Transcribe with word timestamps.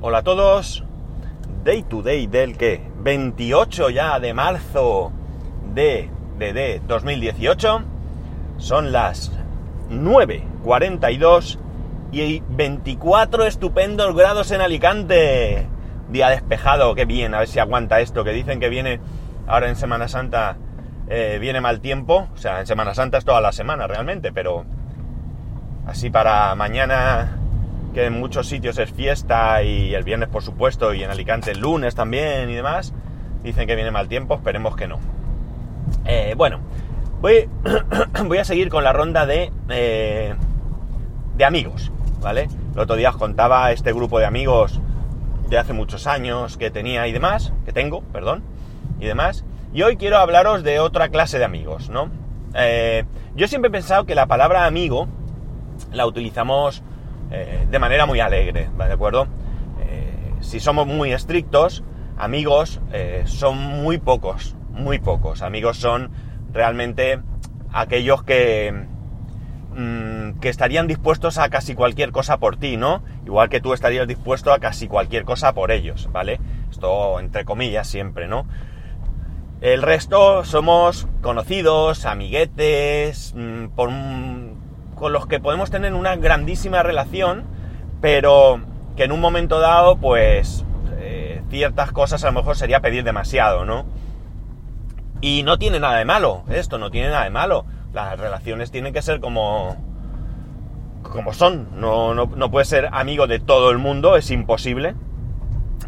Hola 0.00 0.18
a 0.18 0.22
todos. 0.22 0.84
Day 1.64 1.82
to 1.82 2.02
day 2.02 2.28
del 2.28 2.56
que 2.56 2.80
28 3.00 3.90
ya 3.90 4.20
de 4.20 4.32
marzo 4.32 5.10
de, 5.74 6.08
de, 6.38 6.52
de 6.52 6.80
2018. 6.86 7.82
Son 8.58 8.92
las 8.92 9.32
9.42 9.90 11.58
y 12.12 12.40
24 12.48 13.44
estupendos 13.44 14.14
grados 14.14 14.52
en 14.52 14.60
Alicante. 14.60 15.66
Día 16.10 16.28
despejado, 16.28 16.94
qué 16.94 17.04
bien, 17.04 17.34
a 17.34 17.40
ver 17.40 17.48
si 17.48 17.58
aguanta 17.58 17.98
esto, 17.98 18.22
que 18.22 18.30
dicen 18.30 18.60
que 18.60 18.68
viene 18.68 19.00
ahora 19.48 19.68
en 19.68 19.74
Semana 19.74 20.06
Santa, 20.06 20.58
eh, 21.08 21.38
viene 21.40 21.60
mal 21.60 21.80
tiempo, 21.80 22.28
o 22.32 22.36
sea, 22.36 22.60
en 22.60 22.68
Semana 22.68 22.94
Santa 22.94 23.18
es 23.18 23.24
toda 23.24 23.40
la 23.40 23.50
semana 23.50 23.88
realmente, 23.88 24.30
pero 24.30 24.64
así 25.88 26.08
para 26.08 26.54
mañana, 26.54 27.37
que 27.94 28.06
en 28.06 28.18
muchos 28.18 28.46
sitios 28.46 28.78
es 28.78 28.90
fiesta 28.90 29.62
y 29.62 29.94
el 29.94 30.04
viernes 30.04 30.28
por 30.28 30.42
supuesto, 30.42 30.94
y 30.94 31.02
en 31.02 31.10
Alicante 31.10 31.52
el 31.52 31.60
lunes 31.60 31.94
también 31.94 32.50
y 32.50 32.54
demás, 32.54 32.92
dicen 33.42 33.66
que 33.66 33.74
viene 33.74 33.90
mal 33.90 34.08
tiempo, 34.08 34.34
esperemos 34.34 34.76
que 34.76 34.88
no. 34.88 34.98
Eh, 36.04 36.34
bueno, 36.36 36.60
voy, 37.20 37.48
voy, 38.26 38.38
a 38.38 38.44
seguir 38.44 38.68
con 38.68 38.84
la 38.84 38.92
ronda 38.92 39.26
de, 39.26 39.52
eh, 39.68 40.34
de 41.36 41.44
amigos, 41.44 41.90
¿vale? 42.20 42.48
El 42.74 42.80
otro 42.80 42.96
día 42.96 43.10
os 43.10 43.16
contaba 43.16 43.72
este 43.72 43.92
grupo 43.92 44.18
de 44.18 44.26
amigos 44.26 44.80
de 45.48 45.58
hace 45.58 45.72
muchos 45.72 46.06
años 46.06 46.56
que 46.56 46.70
tenía 46.70 47.06
y 47.06 47.12
demás, 47.12 47.52
que 47.64 47.72
tengo, 47.72 48.02
perdón, 48.02 48.42
y 49.00 49.06
demás. 49.06 49.44
Y 49.72 49.82
hoy 49.82 49.96
quiero 49.96 50.18
hablaros 50.18 50.62
de 50.62 50.80
otra 50.80 51.08
clase 51.08 51.38
de 51.38 51.44
amigos, 51.44 51.90
¿no? 51.90 52.10
Eh, 52.54 53.04
yo 53.34 53.48
siempre 53.48 53.68
he 53.68 53.72
pensado 53.72 54.04
que 54.04 54.14
la 54.14 54.26
palabra 54.26 54.66
amigo 54.66 55.08
la 55.92 56.06
utilizamos 56.06 56.82
eh, 57.30 57.66
de 57.70 57.78
manera 57.78 58.06
muy 58.06 58.20
alegre, 58.20 58.70
¿de 58.76 58.92
acuerdo? 58.92 59.28
Eh, 59.80 60.34
si 60.40 60.60
somos 60.60 60.86
muy 60.86 61.12
estrictos, 61.12 61.84
amigos 62.16 62.80
eh, 62.92 63.22
son 63.26 63.58
muy 63.58 63.98
pocos, 63.98 64.56
muy 64.70 64.98
pocos. 64.98 65.42
Amigos 65.42 65.76
son 65.78 66.10
realmente 66.52 67.20
aquellos 67.72 68.22
que, 68.22 68.86
mmm, 69.74 70.38
que 70.40 70.48
estarían 70.48 70.86
dispuestos 70.86 71.38
a 71.38 71.48
casi 71.50 71.74
cualquier 71.74 72.12
cosa 72.12 72.38
por 72.38 72.56
ti, 72.56 72.76
¿no? 72.76 73.02
Igual 73.26 73.48
que 73.48 73.60
tú 73.60 73.74
estarías 73.74 74.08
dispuesto 74.08 74.52
a 74.52 74.58
casi 74.58 74.88
cualquier 74.88 75.24
cosa 75.24 75.52
por 75.52 75.70
ellos, 75.70 76.08
¿vale? 76.12 76.40
Esto 76.70 77.20
entre 77.20 77.44
comillas 77.44 77.86
siempre, 77.86 78.26
¿no? 78.26 78.46
El 79.60 79.82
resto 79.82 80.44
somos 80.44 81.08
conocidos, 81.20 82.06
amiguetes, 82.06 83.34
mmm, 83.36 83.66
por, 83.74 83.90
con 84.98 85.12
los 85.12 85.26
que 85.26 85.40
podemos 85.40 85.70
tener 85.70 85.94
una 85.94 86.16
grandísima 86.16 86.82
relación, 86.82 87.44
pero 88.00 88.60
que 88.96 89.04
en 89.04 89.12
un 89.12 89.20
momento 89.20 89.60
dado, 89.60 89.96
pues, 89.96 90.64
eh, 90.98 91.42
ciertas 91.50 91.92
cosas 91.92 92.24
a 92.24 92.26
lo 92.26 92.32
mejor 92.32 92.56
sería 92.56 92.80
pedir 92.80 93.04
demasiado, 93.04 93.64
¿no? 93.64 93.84
Y 95.20 95.42
no 95.42 95.58
tiene 95.58 95.80
nada 95.80 95.98
de 95.98 96.04
malo, 96.04 96.44
esto 96.48 96.78
no 96.78 96.90
tiene 96.90 97.08
nada 97.08 97.24
de 97.24 97.30
malo. 97.30 97.64
Las 97.92 98.18
relaciones 98.18 98.70
tienen 98.70 98.92
que 98.92 99.02
ser 99.02 99.20
como, 99.20 99.76
como 101.02 101.32
son. 101.32 101.68
No, 101.80 102.14
no, 102.14 102.26
no 102.26 102.50
puedes 102.50 102.68
ser 102.68 102.88
amigo 102.92 103.26
de 103.26 103.40
todo 103.40 103.70
el 103.70 103.78
mundo, 103.78 104.16
es 104.16 104.30
imposible. 104.30 104.94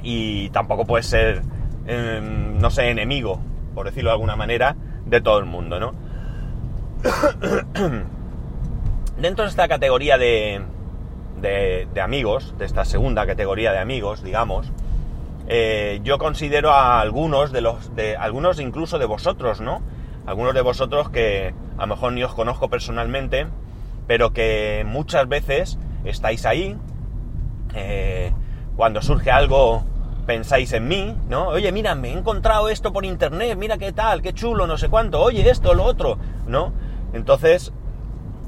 Y 0.02 0.48
tampoco 0.50 0.86
puedes 0.86 1.06
ser, 1.06 1.42
eh, 1.86 2.20
no 2.22 2.70
sé, 2.70 2.90
enemigo, 2.90 3.40
por 3.74 3.86
decirlo 3.86 4.10
de 4.10 4.14
alguna 4.14 4.36
manera, 4.36 4.76
de 5.04 5.20
todo 5.20 5.38
el 5.38 5.46
mundo, 5.46 5.78
¿no? 5.78 5.94
Dentro 9.20 9.44
de 9.44 9.50
esta 9.50 9.68
categoría 9.68 10.16
de, 10.16 10.62
de, 11.42 12.00
amigos, 12.00 12.54
de 12.56 12.64
esta 12.64 12.86
segunda 12.86 13.26
categoría 13.26 13.70
de 13.70 13.78
amigos, 13.78 14.22
digamos, 14.22 14.72
eh, 15.46 16.00
yo 16.02 16.16
considero 16.16 16.70
a 16.70 17.02
algunos 17.02 17.52
de 17.52 17.60
los, 17.60 17.94
de 17.94 18.16
algunos 18.16 18.58
incluso 18.60 18.98
de 18.98 19.04
vosotros, 19.04 19.60
¿no? 19.60 19.82
Algunos 20.24 20.54
de 20.54 20.62
vosotros 20.62 21.10
que 21.10 21.52
a 21.76 21.82
lo 21.82 21.86
mejor 21.88 22.14
ni 22.14 22.24
os 22.24 22.32
conozco 22.32 22.70
personalmente, 22.70 23.46
pero 24.06 24.32
que 24.32 24.84
muchas 24.86 25.28
veces 25.28 25.78
estáis 26.04 26.46
ahí, 26.46 26.78
eh, 27.74 28.32
cuando 28.74 29.02
surge 29.02 29.30
algo 29.30 29.84
pensáis 30.24 30.72
en 30.72 30.88
mí, 30.88 31.14
¿no? 31.28 31.48
Oye, 31.48 31.72
mira, 31.72 31.94
me 31.94 32.08
he 32.08 32.12
encontrado 32.12 32.70
esto 32.70 32.90
por 32.90 33.04
internet, 33.04 33.54
mira 33.58 33.76
qué 33.76 33.92
tal, 33.92 34.22
qué 34.22 34.32
chulo, 34.32 34.66
no 34.66 34.78
sé 34.78 34.88
cuánto, 34.88 35.20
oye, 35.20 35.50
esto, 35.50 35.74
lo 35.74 35.84
otro, 35.84 36.16
¿no? 36.46 36.72
Entonces, 37.12 37.72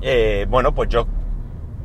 eh, 0.02 0.46
bueno, 0.48 0.74
pues 0.74 0.88
yo 0.88 1.06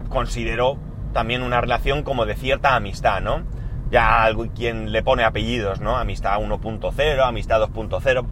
considero 0.10 0.78
también 1.14 1.42
una 1.42 1.62
relación 1.62 2.04
como 2.04 2.26
de 2.26 2.36
cierta 2.36 2.76
amistad, 2.76 3.22
¿no? 3.22 3.44
Ya 3.90 4.24
algo 4.24 4.46
quien 4.54 4.92
le 4.92 5.04
pone 5.04 5.24
apellidos, 5.24 5.80
¿no? 5.80 5.98
Amistad 5.98 6.40
1.0, 6.40 7.24
amistad 7.24 7.62
2.0, 7.62 8.26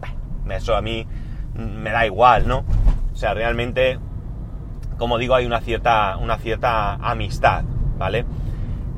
eso 0.50 0.76
a 0.76 0.82
mí 0.82 1.06
me 1.54 1.90
da 1.90 2.06
igual, 2.06 2.46
¿no? 2.46 2.64
O 3.12 3.16
sea, 3.16 3.32
realmente, 3.32 3.98
como 4.98 5.18
digo, 5.18 5.34
hay 5.34 5.46
una 5.46 5.60
cierta, 5.60 6.16
una 6.18 6.36
cierta 6.38 6.94
amistad, 6.94 7.64
¿vale? 7.96 8.26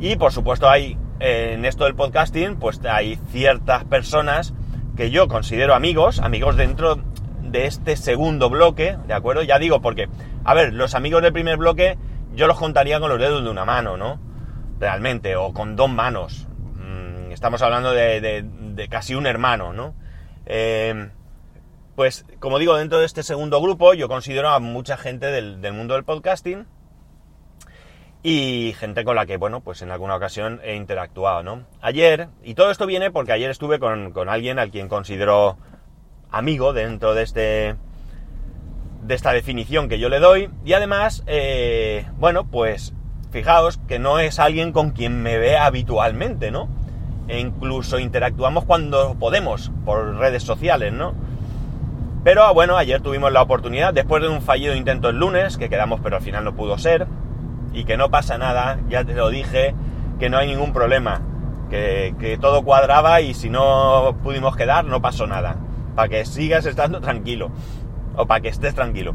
Y 0.01 0.17
por 0.17 0.33
supuesto 0.33 0.69
hay, 0.69 0.97
en 1.21 1.65
esto 1.65 1.85
del 1.85 1.95
podcasting, 1.95 2.57
pues 2.57 2.85
hay 2.85 3.19
ciertas 3.31 3.85
personas 3.85 4.55
que 4.97 5.11
yo 5.11 5.29
considero 5.29 5.75
amigos, 5.75 6.19
amigos 6.19 6.57
dentro 6.57 6.99
de 7.43 7.67
este 7.67 7.97
segundo 7.97 8.51
bloque, 8.51 8.97
¿de 9.07 9.15
acuerdo? 9.15 9.43
Ya 9.43 9.59
digo, 9.59 9.81
porque, 9.81 10.09
a 10.49 10.55
ver, 10.55 10.73
los 10.73 10.95
amigos 10.95 11.21
del 11.21 11.35
primer 11.35 11.59
bloque 11.59 11.99
yo 12.33 12.47
los 12.47 12.57
contaría 12.59 12.99
con 13.01 13.11
los 13.11 13.19
dedos 13.19 13.45
de 13.45 13.51
una 13.51 13.67
mano, 13.67 13.99
¿no? 13.99 14.19
Realmente, 14.81 15.37
o 15.37 15.53
con 15.53 15.77
dos 15.77 15.91
manos. 15.91 16.49
Mm, 16.73 17.33
estamos 17.33 17.61
hablando 17.61 17.93
de, 17.93 18.89
casi 18.89 19.15
un 19.15 19.27
hermano, 19.27 19.75
¿no? 19.75 19.95
Eh, 20.47 21.11
pues, 21.97 22.25
como 22.39 22.59
digo, 22.59 22.77
dentro 22.77 22.99
de 22.99 23.05
este 23.05 23.23
segundo 23.23 23.61
grupo 23.61 23.93
yo 23.93 24.09
considero 24.09 24.49
a 24.49 24.59
mucha 24.59 24.97
gente 24.97 25.27
del, 25.27 25.61
del, 25.61 25.75
mundo 25.75 25.93
del 25.93 26.05
podcasting 26.05 26.67
y 28.23 28.75
gente 28.79 29.05
con 29.05 29.17
la 29.17 29.27
que, 29.27 29.37
bueno, 29.37 29.61
pues 29.61 29.83
en 29.83 29.91
alguna 29.91 30.17
ocasión 30.17 30.63
he 30.65 30.77
interactuado, 30.77 31.43
¿no? 31.43 31.67
Ayer, 31.83 32.29
y 32.43 32.55
todo 32.55 32.71
esto 32.71 32.87
viene 32.87 33.11
porque 33.11 33.33
ayer 33.33 33.51
estuve 33.51 33.79
con, 33.79 34.13
con 34.13 34.31
alguien 34.31 34.59
al 34.59 34.71
quien 34.71 34.89
considero 34.89 35.59
amigo 36.31 36.73
dentro 36.73 37.13
de 37.13 37.23
este 37.23 37.77
de 39.03 39.15
esta 39.15 39.33
definición 39.33 39.89
que 39.89 39.99
yo 39.99 40.09
le 40.09 40.21
doy. 40.21 40.51
Y 40.65 40.73
además 40.73 41.23
eh, 41.27 42.07
bueno 42.19 42.45
pues 42.45 42.95
fijaos 43.31 43.79
que 43.89 43.99
no 43.99 44.19
es 44.19 44.39
alguien 44.39 44.73
con 44.73 44.91
quien 44.91 45.23
me 45.23 45.39
ve 45.39 45.57
habitualmente 45.57 46.51
no 46.51 46.69
e 47.29 47.41
incluso 47.41 47.99
interactuamos 47.99 48.65
cuando 48.65 49.17
podemos 49.19 49.71
por 49.85 50.17
redes 50.17 50.43
sociales 50.43 50.95
no 50.95 51.13
pero 52.25 52.55
bueno 52.55 52.79
ayer 52.79 53.03
tuvimos 53.03 53.31
la 53.31 53.43
oportunidad 53.43 53.93
después 53.93 54.23
de 54.23 54.31
un 54.31 54.41
fallido 54.41 54.75
intento 54.75 55.11
el 55.11 55.19
lunes 55.19 55.59
que 55.59 55.69
quedamos 55.69 56.01
pero 56.03 56.17
al 56.17 56.23
final 56.23 56.43
no 56.43 56.55
pudo 56.55 56.79
ser 56.79 57.07
y 57.75 57.85
que 57.85 57.99
no 57.99 58.11
pasa 58.11 58.39
nada 58.39 58.79
ya 58.89 59.05
te 59.05 59.13
lo 59.13 59.29
dije 59.29 59.75
que 60.19 60.31
no 60.31 60.39
hay 60.39 60.47
ningún 60.47 60.73
problema 60.73 61.21
que, 61.69 62.15
que 62.19 62.39
todo 62.39 62.63
cuadraba 62.63 63.21
y 63.21 63.35
si 63.35 63.51
no 63.51 64.17
pudimos 64.23 64.57
quedar 64.57 64.85
no 64.85 65.01
pasó 65.01 65.27
nada. 65.27 65.57
Para 65.95 66.09
que 66.09 66.25
sigas 66.25 66.65
estando 66.67 67.01
tranquilo 67.01 67.51
o 68.19 68.27
para 68.27 68.41
que 68.41 68.49
estés 68.49 68.75
tranquilo. 68.75 69.15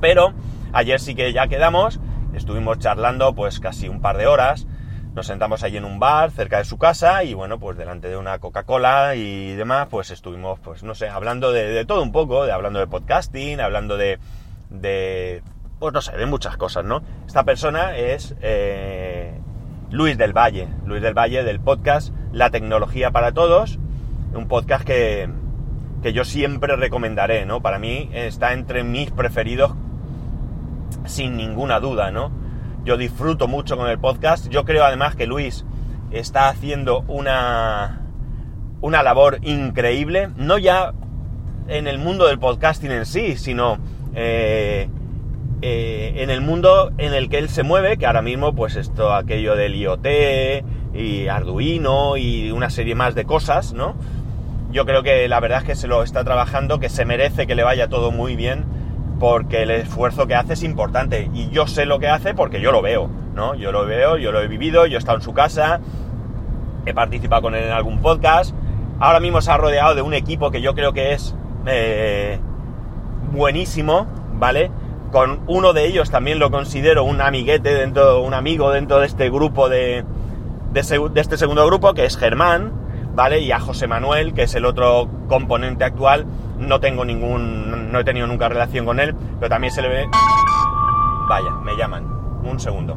Pero 0.00 0.32
ayer 0.72 1.00
sí 1.00 1.14
que 1.14 1.32
ya 1.32 1.48
quedamos, 1.48 1.98
estuvimos 2.34 2.78
charlando 2.78 3.34
pues 3.34 3.58
casi 3.58 3.88
un 3.88 4.00
par 4.00 4.18
de 4.18 4.26
horas, 4.26 4.66
nos 5.14 5.26
sentamos 5.26 5.62
allí 5.62 5.78
en 5.78 5.86
un 5.86 5.98
bar 5.98 6.30
cerca 6.30 6.58
de 6.58 6.66
su 6.66 6.76
casa 6.76 7.24
y 7.24 7.32
bueno, 7.32 7.58
pues 7.58 7.78
delante 7.78 8.08
de 8.08 8.18
una 8.18 8.38
Coca-Cola 8.38 9.14
y 9.14 9.54
demás, 9.54 9.88
pues 9.90 10.10
estuvimos, 10.10 10.60
pues 10.60 10.82
no 10.82 10.94
sé, 10.94 11.08
hablando 11.08 11.52
de, 11.52 11.84
todo 11.86 12.02
un 12.02 12.12
poco, 12.12 12.44
de 12.44 12.52
hablando 12.52 12.78
de 12.78 12.86
podcasting, 12.86 13.60
hablando 13.60 13.96
de, 13.96 14.18
de, 14.68 15.42
pues 15.78 15.94
no 15.94 16.02
sé, 16.02 16.14
de 16.18 16.26
muchas 16.26 16.58
cosas, 16.58 16.84
¿no? 16.84 17.02
Esta 17.26 17.44
persona 17.44 17.96
es 17.96 18.34
eh, 18.42 19.40
Luis 19.90 20.18
del 20.18 20.34
Valle, 20.34 20.68
Luis 20.84 21.00
del 21.00 21.14
Valle 21.14 21.44
del 21.44 21.60
podcast 21.60 22.12
La 22.32 22.50
Tecnología 22.50 23.10
para 23.10 23.32
Todos, 23.32 23.78
un 24.34 24.48
podcast 24.48 24.84
que, 24.84 25.30
que 26.06 26.12
yo 26.12 26.24
siempre 26.24 26.76
recomendaré, 26.76 27.46
¿no? 27.46 27.62
Para 27.62 27.80
mí 27.80 28.08
está 28.12 28.52
entre 28.52 28.84
mis 28.84 29.10
preferidos 29.10 29.72
sin 31.04 31.36
ninguna 31.36 31.80
duda, 31.80 32.12
¿no? 32.12 32.30
Yo 32.84 32.96
disfruto 32.96 33.48
mucho 33.48 33.76
con 33.76 33.90
el 33.90 33.98
podcast. 33.98 34.48
Yo 34.48 34.64
creo 34.64 34.84
además 34.84 35.16
que 35.16 35.26
Luis 35.26 35.64
está 36.12 36.48
haciendo 36.48 37.00
una, 37.08 38.02
una 38.82 39.02
labor 39.02 39.40
increíble, 39.42 40.28
no 40.36 40.58
ya 40.58 40.94
en 41.66 41.88
el 41.88 41.98
mundo 41.98 42.28
del 42.28 42.38
podcasting 42.38 42.92
en 42.92 43.04
sí, 43.04 43.36
sino 43.36 43.78
eh, 44.14 44.88
eh, 45.60 46.12
en 46.18 46.30
el 46.30 46.40
mundo 46.40 46.92
en 46.98 47.14
el 47.14 47.28
que 47.28 47.38
él 47.38 47.48
se 47.48 47.64
mueve, 47.64 47.96
que 47.96 48.06
ahora 48.06 48.22
mismo 48.22 48.54
pues 48.54 48.76
esto, 48.76 49.12
aquello 49.12 49.56
del 49.56 49.74
IoT 49.74 50.06
y 50.94 51.26
Arduino 51.26 52.16
y 52.16 52.52
una 52.52 52.70
serie 52.70 52.94
más 52.94 53.16
de 53.16 53.24
cosas, 53.24 53.72
¿no? 53.72 53.96
Yo 54.76 54.84
creo 54.84 55.02
que 55.02 55.26
la 55.26 55.40
verdad 55.40 55.60
es 55.60 55.64
que 55.64 55.74
se 55.74 55.88
lo 55.88 56.02
está 56.02 56.22
trabajando, 56.22 56.78
que 56.78 56.90
se 56.90 57.04
merece 57.04 57.46
que 57.46 57.54
le 57.54 57.64
vaya 57.64 57.88
todo 57.88 58.12
muy 58.12 58.36
bien, 58.36 58.66
porque 59.18 59.62
el 59.62 59.70
esfuerzo 59.70 60.26
que 60.26 60.34
hace 60.34 60.52
es 60.52 60.62
importante. 60.62 61.30
Y 61.32 61.48
yo 61.48 61.66
sé 61.66 61.86
lo 61.86 61.98
que 61.98 62.08
hace 62.08 62.34
porque 62.34 62.60
yo 62.60 62.72
lo 62.72 62.82
veo, 62.82 63.08
¿no? 63.34 63.54
Yo 63.54 63.72
lo 63.72 63.86
veo, 63.86 64.18
yo 64.18 64.32
lo 64.32 64.42
he 64.42 64.48
vivido, 64.48 64.84
yo 64.84 64.96
he 64.96 64.98
estado 64.98 65.16
en 65.16 65.24
su 65.24 65.32
casa 65.32 65.80
he 66.86 66.94
participado 66.94 67.42
con 67.42 67.54
él 67.54 67.64
en 67.64 67.72
algún 67.72 68.00
podcast. 68.00 68.54
Ahora 69.00 69.20
mismo 69.20 69.42
se 69.42 69.50
ha 69.50 69.56
rodeado 69.56 69.94
de 69.94 70.02
un 70.02 70.14
equipo 70.14 70.50
que 70.50 70.62
yo 70.62 70.74
creo 70.74 70.92
que 70.92 71.12
es 71.12 71.34
eh, 71.66 72.38
buenísimo, 73.32 74.06
¿vale? 74.34 74.70
Con 75.10 75.40
uno 75.48 75.72
de 75.72 75.86
ellos 75.86 76.10
también 76.10 76.38
lo 76.38 76.50
considero 76.50 77.04
un 77.04 77.20
amiguete 77.20 77.74
dentro, 77.74 78.22
un 78.22 78.34
amigo 78.34 78.70
dentro 78.70 79.00
de 79.00 79.06
este 79.06 79.28
grupo 79.30 79.68
de, 79.68 80.04
de, 80.72 81.10
de 81.12 81.20
este 81.20 81.36
segundo 81.36 81.66
grupo, 81.66 81.92
que 81.92 82.04
es 82.04 82.16
Germán, 82.16 82.85
¿vale? 83.16 83.40
Y 83.40 83.50
a 83.50 83.58
José 83.58 83.88
Manuel, 83.88 84.34
que 84.34 84.42
es 84.42 84.54
el 84.54 84.66
otro 84.66 85.08
componente 85.26 85.84
actual, 85.84 86.26
no 86.58 86.78
tengo 86.78 87.04
ningún, 87.04 87.90
no 87.90 87.98
he 87.98 88.04
tenido 88.04 88.26
nunca 88.26 88.48
relación 88.48 88.84
con 88.84 89.00
él, 89.00 89.14
pero 89.40 89.48
también 89.48 89.72
se 89.72 89.82
le 89.82 89.88
ve... 89.88 90.06
Vaya, 91.28 91.50
me 91.64 91.74
llaman. 91.76 92.04
Un 92.44 92.60
segundo. 92.60 92.94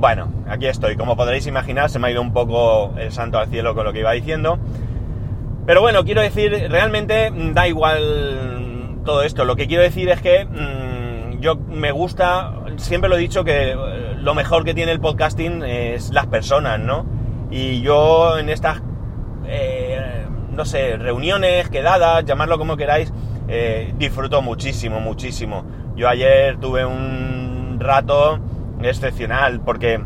Bueno, 0.00 0.28
aquí 0.48 0.66
estoy. 0.66 0.96
Como 0.96 1.16
podréis 1.16 1.46
imaginar, 1.46 1.88
se 1.88 1.98
me 1.98 2.08
ha 2.08 2.10
ido 2.10 2.20
un 2.20 2.32
poco 2.32 2.92
el 2.98 3.12
santo 3.12 3.38
al 3.38 3.48
cielo 3.48 3.74
con 3.74 3.84
lo 3.84 3.92
que 3.92 4.00
iba 4.00 4.10
diciendo. 4.12 4.58
Pero 5.66 5.80
bueno, 5.80 6.04
quiero 6.04 6.20
decir, 6.20 6.66
realmente 6.68 7.30
mm, 7.30 7.54
da 7.54 7.68
igual 7.68 9.02
todo 9.04 9.22
esto. 9.22 9.44
Lo 9.44 9.56
que 9.56 9.68
quiero 9.68 9.82
decir 9.84 10.08
es 10.10 10.20
que 10.20 10.44
mmm, 10.44 11.40
yo 11.40 11.56
me 11.56 11.92
gusta, 11.92 12.52
siempre 12.76 13.08
lo 13.08 13.16
he 13.16 13.20
dicho 13.20 13.44
que 13.44 13.70
eh, 13.70 13.76
lo 14.16 14.34
mejor 14.34 14.64
que 14.64 14.74
tiene 14.74 14.90
el 14.92 15.00
podcasting 15.00 15.62
es 15.62 16.10
las 16.10 16.26
personas, 16.26 16.80
¿no? 16.80 17.19
Y 17.50 17.80
yo 17.80 18.38
en 18.38 18.48
estas, 18.48 18.80
eh, 19.46 20.24
no 20.52 20.64
sé, 20.64 20.96
reuniones, 20.96 21.68
quedadas, 21.68 22.24
llamarlo 22.24 22.58
como 22.58 22.76
queráis, 22.76 23.12
eh, 23.48 23.92
disfruto 23.98 24.40
muchísimo, 24.40 25.00
muchísimo. 25.00 25.64
Yo 25.96 26.08
ayer 26.08 26.58
tuve 26.58 26.84
un 26.84 27.78
rato 27.80 28.38
excepcional 28.82 29.60
porque 29.60 30.00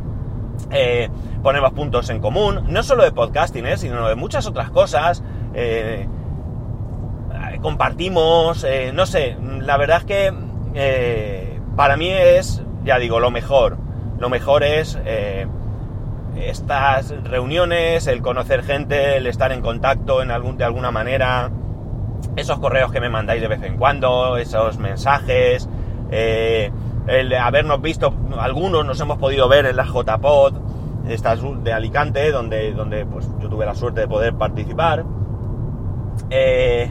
eh, 0.71 1.11
ponemos 1.43 1.73
puntos 1.73 2.09
en 2.09 2.21
común, 2.21 2.65
no 2.69 2.83
solo 2.83 3.05
de 3.05 3.13
podcasting, 3.13 3.67
sino 3.77 4.09
de 4.09 4.15
muchas 4.15 4.47
otras 4.47 4.71
cosas. 4.71 5.23
Compartimos, 7.61 8.67
no 8.95 9.07
sé, 9.07 9.37
la 9.61 9.77
verdad 9.77 9.99
es 9.99 10.05
que 10.05 11.61
para 11.77 11.97
mí 11.97 12.11
es, 12.11 12.63
ya 12.85 12.99
digo, 12.99 13.21
lo 13.21 13.31
mejor. 13.31 13.77
Lo 14.19 14.29
mejor 14.29 14.63
es 14.65 14.99
estas 16.37 17.15
reuniones, 17.25 18.07
el 18.07 18.23
conocer 18.23 18.63
gente, 18.63 19.17
el 19.17 19.27
estar 19.27 19.53
en 19.53 19.61
contacto 19.61 20.23
en 20.23 20.31
algún, 20.31 20.57
de 20.57 20.65
alguna 20.65 20.91
manera, 20.91 21.51
esos 22.37 22.59
correos 22.59 22.93
que 22.93 23.01
me 23.01 23.09
mandáis 23.09 23.41
de 23.41 23.49
vez 23.49 23.63
en 23.63 23.77
cuando, 23.77 24.37
esos 24.37 24.79
mensajes, 24.79 25.69
eh, 26.11 26.71
el 27.07 27.35
habernos 27.35 27.81
visto, 27.81 28.15
algunos 28.39 28.85
nos 28.85 29.01
hemos 29.01 29.19
podido 29.19 29.49
ver 29.49 29.67
en 29.67 29.77
la 29.77 29.85
JPod, 29.85 30.55
estas 31.09 31.41
de 31.63 31.73
Alicante, 31.73 32.31
donde, 32.31 32.73
donde 32.73 33.05
pues, 33.05 33.29
yo 33.41 33.49
tuve 33.49 33.67
la 33.67 33.75
suerte 33.75 34.01
de 34.01 34.09
poder 34.09 34.35
participar. 34.35 35.05
Eh, 36.31 36.91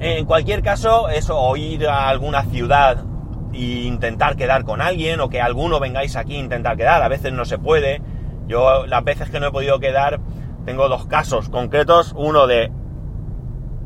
en 0.00 0.24
cualquier 0.26 0.62
caso, 0.62 1.08
eso, 1.08 1.38
o 1.38 1.56
ir 1.56 1.86
a 1.86 2.08
alguna 2.08 2.42
ciudad 2.44 3.04
e 3.52 3.84
intentar 3.84 4.36
quedar 4.36 4.64
con 4.64 4.80
alguien, 4.80 5.20
o 5.20 5.28
que 5.28 5.40
alguno 5.40 5.80
vengáis 5.80 6.16
aquí 6.16 6.36
a 6.36 6.40
intentar 6.40 6.76
quedar, 6.76 7.02
a 7.02 7.08
veces 7.08 7.32
no 7.32 7.44
se 7.44 7.58
puede. 7.58 8.00
Yo 8.46 8.86
las 8.86 9.04
veces 9.04 9.30
que 9.30 9.40
no 9.40 9.48
he 9.48 9.52
podido 9.52 9.80
quedar, 9.80 10.20
tengo 10.64 10.88
dos 10.88 11.06
casos 11.06 11.48
concretos, 11.48 12.12
uno 12.16 12.46
de 12.46 12.70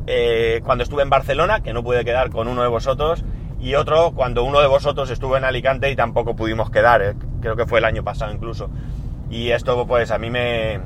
eh, 0.07 0.61
cuando 0.63 0.83
estuve 0.83 1.03
en 1.03 1.09
Barcelona, 1.09 1.61
que 1.61 1.73
no 1.73 1.83
pude 1.83 2.03
quedar 2.03 2.29
con 2.29 2.47
uno 2.47 2.61
de 2.61 2.67
vosotros, 2.67 3.23
y 3.59 3.75
otro 3.75 4.11
cuando 4.11 4.43
uno 4.43 4.59
de 4.59 4.67
vosotros 4.67 5.09
estuvo 5.11 5.37
en 5.37 5.45
Alicante 5.45 5.89
y 5.91 5.95
tampoco 5.95 6.35
pudimos 6.35 6.71
quedar, 6.71 7.01
¿eh? 7.01 7.15
creo 7.41 7.55
que 7.55 7.65
fue 7.65 7.79
el 7.79 7.85
año 7.85 8.03
pasado 8.03 8.33
incluso. 8.33 8.69
Y 9.29 9.51
esto 9.51 9.85
pues 9.87 10.11
a 10.11 10.17
mí 10.17 10.29
me... 10.29 10.81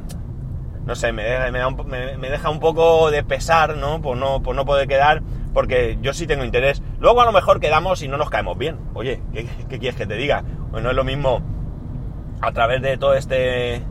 No 0.85 0.93
sé, 0.93 1.11
me 1.11 1.23
me, 1.51 1.57
da 1.57 1.67
un, 1.67 1.87
me, 1.87 2.15
me 2.17 2.29
deja 2.29 2.51
un 2.51 2.59
poco 2.59 3.09
de 3.09 3.23
pesar, 3.23 3.75
¿no? 3.75 4.03
Por, 4.03 4.17
¿no? 4.17 4.43
por 4.43 4.55
no 4.55 4.65
poder 4.65 4.87
quedar, 4.87 5.23
porque 5.51 5.97
yo 5.99 6.13
sí 6.13 6.27
tengo 6.27 6.43
interés. 6.43 6.83
Luego 6.99 7.21
a 7.21 7.25
lo 7.25 7.31
mejor 7.31 7.59
quedamos 7.59 8.03
y 8.03 8.07
no 8.07 8.17
nos 8.17 8.29
caemos 8.29 8.55
bien. 8.55 8.77
Oye, 8.93 9.19
¿qué, 9.33 9.47
qué 9.67 9.79
quieres 9.79 9.95
que 9.95 10.05
te 10.05 10.15
diga? 10.15 10.43
Pues 10.69 10.83
no 10.83 10.91
es 10.91 10.95
lo 10.95 11.03
mismo 11.03 11.41
a 12.41 12.51
través 12.51 12.81
de 12.81 12.97
todo 12.97 13.13
este 13.13 13.81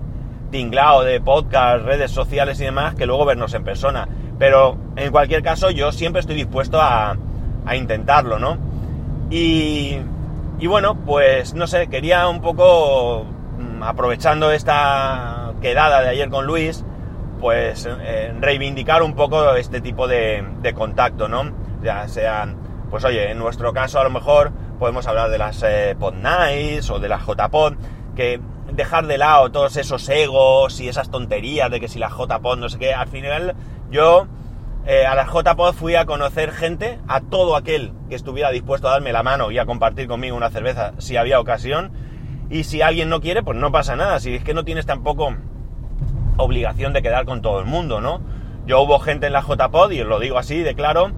tinglao 0.50 1.02
de 1.02 1.20
podcast, 1.20 1.84
redes 1.84 2.10
sociales 2.10 2.60
y 2.60 2.64
demás, 2.64 2.94
que 2.94 3.06
luego 3.06 3.24
vernos 3.24 3.54
en 3.54 3.64
persona. 3.64 4.08
Pero 4.38 4.76
en 4.96 5.10
cualquier 5.10 5.42
caso 5.42 5.70
yo 5.70 5.92
siempre 5.92 6.20
estoy 6.20 6.36
dispuesto 6.36 6.80
a, 6.80 7.16
a 7.66 7.76
intentarlo, 7.76 8.38
¿no? 8.38 8.58
Y, 9.30 9.98
y, 10.58 10.66
bueno, 10.66 10.96
pues 11.04 11.54
no 11.54 11.66
sé, 11.66 11.88
quería 11.88 12.28
un 12.28 12.40
poco, 12.40 13.24
mm, 13.58 13.82
aprovechando 13.82 14.50
esta 14.52 15.52
quedada 15.60 16.02
de 16.02 16.08
ayer 16.10 16.28
con 16.28 16.46
Luis, 16.46 16.84
pues 17.40 17.86
eh, 17.86 18.32
reivindicar 18.40 19.02
un 19.02 19.14
poco 19.14 19.54
este 19.54 19.80
tipo 19.80 20.06
de, 20.06 20.44
de, 20.60 20.72
contacto, 20.74 21.28
¿no? 21.28 21.50
Ya 21.82 22.06
sean, 22.08 22.56
pues 22.90 23.04
oye, 23.04 23.30
en 23.30 23.38
nuestro 23.38 23.72
caso 23.72 23.98
a 23.98 24.04
lo 24.04 24.10
mejor 24.10 24.52
podemos 24.78 25.06
hablar 25.06 25.30
de 25.30 25.38
las 25.38 25.62
eh, 25.62 25.96
Pod 25.98 26.14
o 26.14 26.98
de 26.98 27.08
las 27.08 27.26
JPod, 27.26 27.74
que 28.14 28.40
dejar 28.72 29.06
de 29.06 29.18
lado 29.18 29.50
todos 29.50 29.76
esos 29.76 30.08
egos 30.08 30.80
y 30.80 30.88
esas 30.88 31.10
tonterías 31.10 31.70
de 31.70 31.80
que 31.80 31.88
si 31.88 31.98
la 31.98 32.08
JPod 32.08 32.58
no 32.58 32.68
sé 32.68 32.78
qué, 32.78 32.94
al 32.94 33.08
final 33.08 33.54
yo 33.90 34.26
eh, 34.86 35.06
a 35.06 35.14
la 35.14 35.24
JPod 35.24 35.72
fui 35.72 35.94
a 35.94 36.04
conocer 36.04 36.52
gente, 36.52 36.98
a 37.08 37.20
todo 37.20 37.56
aquel 37.56 37.92
que 38.10 38.14
estuviera 38.14 38.50
dispuesto 38.50 38.88
a 38.88 38.92
darme 38.92 39.12
la 39.12 39.22
mano 39.22 39.50
y 39.50 39.58
a 39.58 39.64
compartir 39.64 40.06
conmigo 40.06 40.36
una 40.36 40.50
cerveza 40.50 40.92
si 40.98 41.16
había 41.16 41.40
ocasión. 41.40 41.92
Y 42.50 42.64
si 42.64 42.82
alguien 42.82 43.08
no 43.08 43.22
quiere, 43.22 43.42
pues 43.42 43.56
no 43.58 43.72
pasa 43.72 43.96
nada. 43.96 44.20
Si 44.20 44.34
es 44.34 44.44
que 44.44 44.52
no 44.52 44.64
tienes 44.64 44.84
tampoco 44.84 45.34
obligación 46.36 46.92
de 46.92 47.00
quedar 47.00 47.24
con 47.24 47.40
todo 47.40 47.60
el 47.60 47.64
mundo, 47.64 48.02
¿no? 48.02 48.20
Yo 48.66 48.82
hubo 48.82 48.98
gente 48.98 49.26
en 49.26 49.32
la 49.32 49.40
JPod, 49.40 49.92
y 49.92 50.02
os 50.02 50.06
lo 50.06 50.20
digo 50.20 50.38
así 50.38 50.58
de 50.58 50.74
claro, 50.74 51.12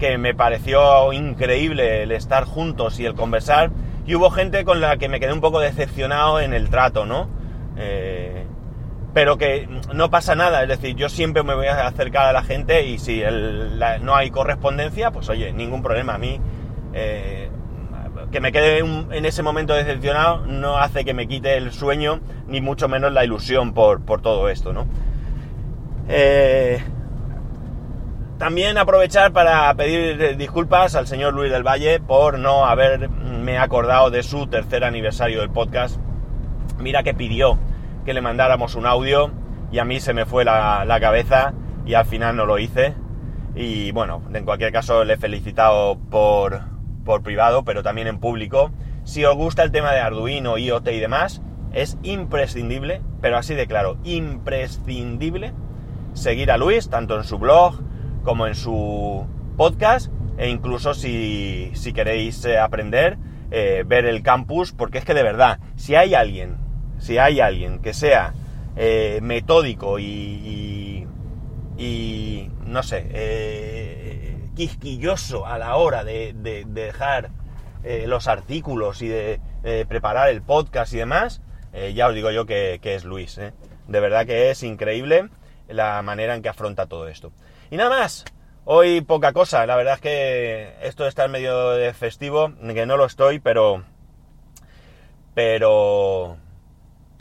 que 0.00 0.18
me 0.18 0.34
pareció 0.34 1.12
increíble 1.12 2.02
el 2.02 2.10
estar 2.10 2.44
juntos 2.44 2.98
y 2.98 3.06
el 3.06 3.14
conversar. 3.14 3.70
Y 4.06 4.14
hubo 4.14 4.30
gente 4.30 4.64
con 4.64 4.80
la 4.80 4.96
que 4.96 5.08
me 5.08 5.20
quedé 5.20 5.32
un 5.32 5.40
poco 5.40 5.60
decepcionado 5.60 6.40
en 6.40 6.54
el 6.54 6.70
trato, 6.70 7.06
¿no? 7.06 7.28
Eh, 7.76 8.46
pero 9.14 9.36
que 9.36 9.68
no 9.92 10.10
pasa 10.10 10.34
nada, 10.34 10.62
es 10.62 10.68
decir, 10.68 10.96
yo 10.96 11.08
siempre 11.08 11.42
me 11.42 11.54
voy 11.54 11.66
a 11.66 11.86
acercar 11.86 12.26
a 12.26 12.32
la 12.32 12.42
gente 12.42 12.86
y 12.86 12.98
si 12.98 13.22
no 14.00 14.14
hay 14.14 14.30
correspondencia, 14.30 15.10
pues 15.10 15.28
oye, 15.28 15.52
ningún 15.52 15.82
problema. 15.82 16.14
A 16.14 16.18
mí, 16.18 16.40
eh, 16.94 17.50
que 18.30 18.40
me 18.40 18.50
quede 18.52 18.78
en 18.78 19.24
ese 19.26 19.42
momento 19.42 19.74
decepcionado 19.74 20.46
no 20.46 20.78
hace 20.78 21.04
que 21.04 21.12
me 21.12 21.28
quite 21.28 21.56
el 21.56 21.72
sueño, 21.72 22.20
ni 22.46 22.60
mucho 22.60 22.88
menos 22.88 23.12
la 23.12 23.24
ilusión 23.24 23.74
por, 23.74 24.02
por 24.04 24.22
todo 24.22 24.48
esto, 24.48 24.72
¿no? 24.72 24.86
Eh, 26.08 26.82
también 28.38 28.76
aprovechar 28.76 29.32
para 29.32 29.72
pedir 29.74 30.36
disculpas 30.36 30.96
al 30.96 31.06
señor 31.06 31.32
Luis 31.32 31.52
del 31.52 31.62
Valle 31.62 32.00
por 32.00 32.38
no 32.38 32.66
haberme 33.42 33.58
acordado 33.58 34.10
de 34.10 34.22
su 34.22 34.46
tercer 34.46 34.84
aniversario 34.84 35.40
del 35.40 35.50
podcast. 35.50 35.98
Mira 36.78 37.02
que 37.02 37.12
pidió 37.12 37.58
que 38.04 38.14
le 38.14 38.20
mandáramos 38.20 38.76
un 38.76 38.86
audio 38.86 39.32
y 39.72 39.80
a 39.80 39.84
mí 39.84 39.98
se 39.98 40.14
me 40.14 40.26
fue 40.26 40.44
la, 40.44 40.84
la, 40.84 41.00
cabeza 41.00 41.52
y 41.84 41.94
al 41.94 42.04
final 42.04 42.36
no 42.36 42.46
lo 42.46 42.60
hice. 42.60 42.94
Y 43.56 43.90
bueno, 43.90 44.22
en 44.32 44.44
cualquier 44.44 44.70
caso 44.70 45.02
le 45.02 45.14
he 45.14 45.16
felicitado 45.16 45.98
por, 46.08 46.60
por 47.04 47.24
privado, 47.24 47.64
pero 47.64 47.82
también 47.82 48.06
en 48.06 48.20
público. 48.20 48.70
Si 49.02 49.24
os 49.24 49.34
gusta 49.34 49.64
el 49.64 49.72
tema 49.72 49.90
de 49.90 49.98
Arduino, 49.98 50.56
IoT 50.56 50.86
y 50.92 51.00
demás, 51.00 51.42
es 51.72 51.98
imprescindible, 52.04 53.02
pero 53.20 53.38
así 53.38 53.56
de 53.56 53.66
claro, 53.66 53.98
imprescindible 54.04 55.52
seguir 56.12 56.52
a 56.52 56.58
Luis, 56.58 56.88
tanto 56.90 57.16
en 57.16 57.24
su 57.24 57.38
blog 57.38 57.80
como 58.22 58.46
en 58.46 58.54
su 58.54 59.26
podcast, 59.56 60.12
e 60.38 60.48
incluso 60.48 60.94
si, 60.94 61.70
si 61.74 61.92
queréis 61.92 62.44
eh, 62.44 62.58
aprender, 62.58 63.18
eh, 63.54 63.84
ver 63.86 64.06
el 64.06 64.22
campus, 64.22 64.72
porque 64.72 64.96
es 64.96 65.04
que 65.04 65.12
de 65.12 65.22
verdad, 65.22 65.58
si 65.76 65.94
hay 65.94 66.14
alguien 66.14 66.56
si 66.98 67.18
hay 67.18 67.40
alguien 67.40 67.80
que 67.80 67.92
sea 67.92 68.32
eh, 68.76 69.18
metódico 69.20 69.98
y, 69.98 71.06
y, 71.76 72.50
no 72.64 72.82
sé, 72.82 73.08
eh, 73.10 74.38
quisquilloso 74.54 75.46
a 75.46 75.58
la 75.58 75.76
hora 75.76 76.02
de, 76.02 76.32
de, 76.32 76.64
de 76.64 76.84
dejar 76.84 77.30
los 78.06 78.28
artículos 78.28 79.02
y 79.02 79.08
de 79.08 79.40
preparar 79.88 80.28
el 80.28 80.40
podcast 80.40 80.94
y 80.94 80.98
demás, 80.98 81.42
ya 81.92 82.06
os 82.06 82.14
digo 82.14 82.30
yo 82.30 82.46
que, 82.46 82.78
es 82.80 83.04
Luis. 83.04 83.40
De 83.88 84.00
verdad 84.00 84.24
que 84.24 84.52
es 84.52 84.62
increíble 84.62 85.28
la 85.66 86.00
manera 86.02 86.36
en 86.36 86.42
que 86.42 86.48
afronta 86.48 86.86
todo 86.86 87.08
esto. 87.08 87.32
Y 87.72 87.76
nada 87.76 87.90
más. 87.90 88.24
Hoy 88.64 89.00
poca 89.00 89.32
cosa, 89.32 89.66
la 89.66 89.76
verdad 89.76 89.94
es 89.94 90.00
que 90.00 90.76
esto 90.82 91.02
de 91.02 91.08
estar 91.08 91.28
medio 91.28 91.70
de 91.70 91.92
festivo, 91.94 92.52
que 92.60 92.86
no 92.86 92.96
lo 92.96 93.04
estoy, 93.04 93.40
pero... 93.40 93.84
Pero 95.34 96.36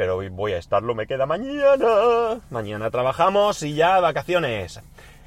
pero 0.02 0.18
voy 0.32 0.54
a 0.54 0.58
estarlo, 0.58 0.96
me 0.96 1.06
queda 1.06 1.28
mañana. 1.28 2.40
Mañana 2.50 2.90
trabajamos 2.90 3.62
y 3.62 3.76
ya 3.76 4.00
vacaciones. 4.00 4.82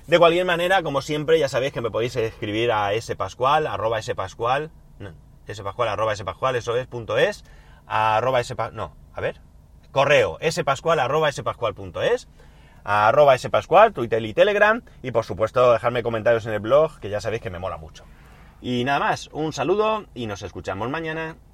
De 0.09 0.18
cualquier 0.18 0.47
manera, 0.47 0.83
como 0.83 1.00
siempre, 1.00 1.38
ya 1.38 1.49
sabéis 1.49 1.73
que 1.73 1.80
me 1.80 1.92
podéis 1.92 2.16
escribir 2.16 2.73
a 2.73 2.90
spascual, 3.00 3.68
arroba 3.68 4.02
spascual, 4.02 4.73
no, 4.99 5.11
eso 5.47 5.62
es, 7.16 7.44
arroba 7.87 8.42
no, 8.73 8.97
a 9.14 9.21
ver, 9.21 9.40
correo 9.92 10.38
spascual 10.50 10.99
arroba 10.99 11.30
spascual.es, 11.30 12.26
arroba 12.85 13.37
spascual, 13.37 13.93
Twitter 13.93 14.25
y 14.25 14.35
Telegram, 14.35 14.83
y 15.03 15.11
por 15.11 15.25
supuesto 15.25 15.73
dejarme 15.73 16.03
comentarios 16.03 16.47
en 16.47 16.53
el 16.53 16.61
blog, 16.61 17.00
que 17.00 17.11
ya 17.11 17.21
sabéis 17.21 17.43
que 17.43 17.50
me 17.50 17.59
mola 17.59 17.79
mucho. 17.79 18.05
Y 18.61 18.85
nada 18.85 18.99
más, 18.99 19.29
un 19.33 19.53
saludo 19.53 20.07
y 20.14 20.26
nos 20.26 20.43
escuchamos 20.43 20.88
mañana. 20.88 21.37